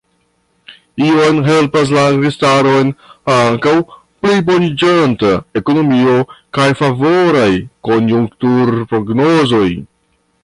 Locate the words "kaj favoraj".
6.59-7.47